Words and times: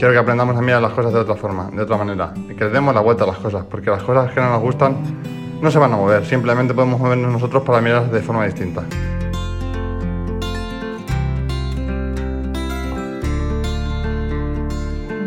quiero 0.00 0.14
que 0.14 0.18
aprendamos 0.18 0.56
a 0.56 0.62
mirar 0.62 0.80
las 0.80 0.92
cosas 0.92 1.12
de 1.12 1.18
otra 1.18 1.34
forma, 1.36 1.70
de 1.70 1.82
otra 1.82 1.98
manera, 1.98 2.32
y 2.48 2.54
que 2.54 2.64
le 2.64 2.70
demos 2.70 2.94
la 2.94 3.02
vuelta 3.02 3.24
a 3.24 3.26
las 3.26 3.36
cosas, 3.36 3.66
porque 3.66 3.90
las 3.90 4.02
cosas 4.02 4.32
que 4.32 4.40
no 4.40 4.48
nos 4.48 4.62
gustan 4.62 4.96
no 5.60 5.70
se 5.70 5.78
van 5.78 5.92
a 5.92 5.96
mover, 5.96 6.24
simplemente 6.24 6.72
podemos 6.72 6.98
movernos 6.98 7.30
nosotros 7.30 7.62
para 7.64 7.82
mirarlas 7.82 8.10
de 8.10 8.22
forma 8.22 8.46
distinta. 8.46 8.82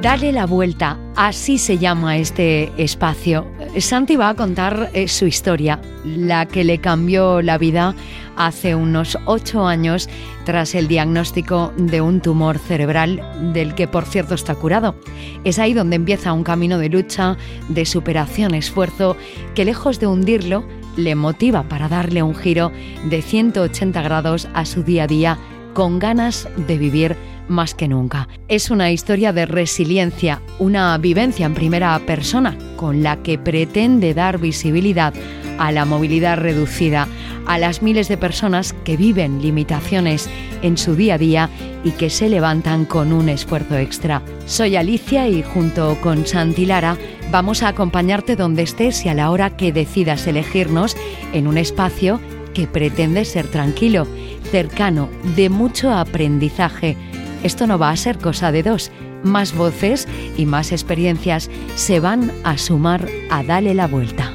Dale 0.00 0.30
la 0.30 0.46
vuelta, 0.46 0.96
así 1.16 1.58
se 1.58 1.76
llama 1.76 2.16
este 2.18 2.70
espacio. 2.80 3.48
Santi 3.78 4.16
va 4.16 4.30
a 4.30 4.34
contar 4.34 4.90
eh, 4.94 5.06
su 5.06 5.26
historia, 5.26 5.80
la 6.04 6.46
que 6.46 6.64
le 6.64 6.78
cambió 6.78 7.40
la 7.40 7.56
vida 7.56 7.94
hace 8.36 8.74
unos 8.74 9.16
ocho 9.26 9.66
años 9.66 10.08
tras 10.44 10.74
el 10.74 10.88
diagnóstico 10.88 11.72
de 11.76 12.00
un 12.00 12.20
tumor 12.20 12.58
cerebral 12.58 13.22
del 13.52 13.74
que 13.74 13.86
por 13.86 14.06
cierto 14.06 14.34
está 14.34 14.54
curado. 14.54 14.96
Es 15.44 15.58
ahí 15.58 15.72
donde 15.72 15.96
empieza 15.96 16.32
un 16.32 16.42
camino 16.42 16.78
de 16.78 16.88
lucha, 16.88 17.36
de 17.68 17.84
superación, 17.86 18.54
esfuerzo, 18.54 19.16
que 19.54 19.64
lejos 19.64 20.00
de 20.00 20.08
hundirlo, 20.08 20.64
le 20.96 21.14
motiva 21.14 21.62
para 21.62 21.88
darle 21.88 22.22
un 22.22 22.34
giro 22.34 22.72
de 23.08 23.22
180 23.22 24.02
grados 24.02 24.48
a 24.52 24.64
su 24.64 24.82
día 24.82 25.04
a 25.04 25.06
día 25.06 25.38
con 25.74 25.98
ganas 25.98 26.48
de 26.56 26.78
vivir 26.78 27.16
más 27.50 27.74
que 27.74 27.88
nunca. 27.88 28.28
Es 28.48 28.70
una 28.70 28.90
historia 28.90 29.32
de 29.32 29.46
resiliencia, 29.46 30.40
una 30.58 30.96
vivencia 30.98 31.46
en 31.46 31.54
primera 31.54 31.98
persona 32.06 32.56
con 32.76 33.02
la 33.02 33.22
que 33.22 33.38
pretende 33.38 34.14
dar 34.14 34.38
visibilidad 34.38 35.12
a 35.58 35.72
la 35.72 35.84
movilidad 35.84 36.38
reducida, 36.38 37.06
a 37.46 37.58
las 37.58 37.82
miles 37.82 38.08
de 38.08 38.16
personas 38.16 38.72
que 38.84 38.96
viven 38.96 39.42
limitaciones 39.42 40.28
en 40.62 40.78
su 40.78 40.96
día 40.96 41.14
a 41.14 41.18
día 41.18 41.50
y 41.84 41.90
que 41.90 42.08
se 42.08 42.30
levantan 42.30 42.86
con 42.86 43.12
un 43.12 43.28
esfuerzo 43.28 43.76
extra. 43.76 44.22
Soy 44.46 44.76
Alicia 44.76 45.28
y 45.28 45.42
junto 45.42 45.98
con 46.00 46.26
Santi 46.26 46.64
Lara 46.64 46.96
vamos 47.30 47.62
a 47.62 47.68
acompañarte 47.68 48.36
donde 48.36 48.62
estés 48.62 49.04
y 49.04 49.10
a 49.10 49.14
la 49.14 49.30
hora 49.30 49.56
que 49.56 49.72
decidas 49.72 50.26
elegirnos 50.26 50.96
en 51.32 51.46
un 51.46 51.58
espacio 51.58 52.20
que 52.54 52.66
pretende 52.66 53.24
ser 53.24 53.46
tranquilo, 53.46 54.06
cercano, 54.50 55.08
de 55.36 55.50
mucho 55.50 55.92
aprendizaje 55.92 56.96
esto 57.42 57.66
no 57.66 57.78
va 57.78 57.90
a 57.90 57.96
ser 57.96 58.18
cosa 58.18 58.52
de 58.52 58.62
dos. 58.62 58.90
Más 59.22 59.54
voces 59.54 60.08
y 60.36 60.46
más 60.46 60.72
experiencias 60.72 61.50
se 61.74 62.00
van 62.00 62.32
a 62.44 62.58
sumar 62.58 63.06
a 63.30 63.42
Dale 63.42 63.74
la 63.74 63.86
Vuelta. 63.86 64.34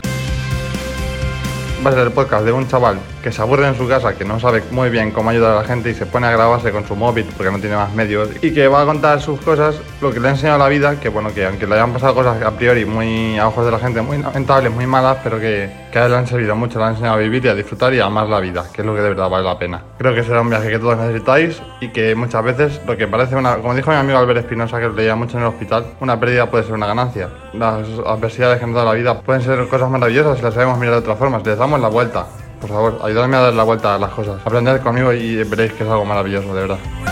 Va 1.85 1.91
a 1.91 1.93
ser 1.93 2.07
el 2.07 2.13
podcast 2.13 2.45
de 2.45 2.51
un 2.51 2.67
chaval 2.67 2.97
que 3.21 3.31
se 3.31 3.41
aburre 3.41 3.67
en 3.67 3.75
su 3.75 3.87
casa, 3.87 4.15
que 4.15 4.25
no 4.25 4.39
sabe 4.39 4.63
muy 4.71 4.89
bien 4.89 5.11
cómo 5.11 5.29
ayudar 5.29 5.53
a 5.53 5.61
la 5.61 5.67
gente 5.67 5.91
y 5.91 5.93
se 5.93 6.07
pone 6.07 6.25
a 6.25 6.31
grabarse 6.31 6.71
con 6.71 6.87
su 6.87 6.95
móvil 6.95 7.25
porque 7.37 7.51
no 7.51 7.59
tiene 7.59 7.75
más 7.75 7.93
medios 7.93 8.29
y 8.41 8.51
que 8.53 8.67
va 8.67 8.81
a 8.81 8.85
contar 8.85 9.21
sus 9.21 9.39
cosas, 9.41 9.75
lo 10.01 10.11
que 10.11 10.19
le 10.19 10.29
ha 10.29 10.31
enseñado 10.31 10.57
la 10.57 10.67
vida, 10.67 10.99
que 10.99 11.09
bueno, 11.09 11.31
que 11.31 11.45
aunque 11.45 11.67
le 11.67 11.75
hayan 11.75 11.93
pasado 11.93 12.15
cosas 12.15 12.41
a 12.41 12.51
priori 12.51 12.85
muy 12.85 13.37
a 13.37 13.47
ojos 13.47 13.65
de 13.65 13.71
la 13.71 13.77
gente 13.77 14.01
muy 14.01 14.17
lamentables, 14.17 14.71
muy 14.71 14.87
malas, 14.87 15.17
pero 15.23 15.39
que, 15.39 15.69
que 15.95 15.99
a 15.99 16.05
él 16.07 16.11
le 16.11 16.17
han 16.17 16.27
servido 16.27 16.57
mucho, 16.57 16.77
le 16.77 16.83
han 16.83 16.91
enseñado 16.91 17.15
a 17.15 17.19
vivir 17.19 17.45
y 17.45 17.47
a 17.47 17.55
disfrutar 17.55 17.93
y 17.93 18.01
a 18.01 18.07
amar 18.07 18.27
la 18.27 18.41
vida, 18.41 18.65
que 18.73 18.81
es 18.81 18.85
lo 18.85 18.93
que 18.93 18.99
de 18.99 19.07
verdad 19.07 19.29
vale 19.29 19.45
la 19.45 19.57
pena. 19.57 19.81
Creo 19.97 20.13
que 20.13 20.25
será 20.25 20.41
un 20.41 20.49
viaje 20.49 20.67
que 20.67 20.77
todos 20.77 20.97
necesitáis 20.97 21.61
y 21.79 21.87
que 21.87 22.13
muchas 22.15 22.43
veces 22.43 22.81
lo 22.85 22.97
que 22.97 23.07
parece 23.07 23.37
una, 23.37 23.55
como 23.55 23.73
dijo 23.73 23.91
mi 23.91 23.95
amigo 23.95 24.17
Albert 24.17 24.39
Espinosa, 24.41 24.77
que 24.77 24.89
leía 24.89 25.15
mucho 25.15 25.37
en 25.37 25.43
el 25.43 25.49
hospital, 25.51 25.85
una 26.01 26.19
pérdida 26.19 26.51
puede 26.51 26.65
ser 26.65 26.73
una 26.73 26.87
ganancia. 26.87 27.29
Las 27.53 27.87
adversidades 28.05 28.59
que 28.59 28.65
nos 28.65 28.75
da 28.75 28.83
la 28.83 28.91
vida 28.91 29.21
pueden 29.21 29.41
ser 29.41 29.65
cosas 29.69 29.89
maravillosas 29.89 30.37
si 30.37 30.43
las 30.43 30.53
sabemos 30.53 30.77
mirar 30.79 30.95
de 30.95 30.99
otra 30.99 31.15
forma, 31.15 31.39
les 31.45 31.57
damos 31.57 31.79
la 31.79 31.87
vuelta. 31.87 32.25
Por 32.59 32.69
favor, 32.69 32.99
ayúdame 33.01 33.37
a 33.37 33.39
dar 33.39 33.53
la 33.53 33.63
vuelta 33.63 33.95
a 33.95 33.97
las 33.97 34.09
cosas. 34.09 34.41
Aprended 34.43 34.81
conmigo 34.81 35.13
y 35.13 35.45
veréis 35.45 35.71
que 35.71 35.85
es 35.85 35.89
algo 35.89 36.03
maravilloso, 36.03 36.53
de 36.53 36.59
verdad. 36.59 37.04